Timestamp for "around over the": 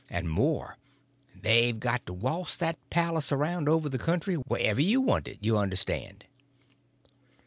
3.31-3.99